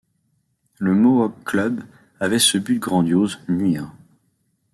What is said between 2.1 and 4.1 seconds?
avait ce but grandiose: nuire.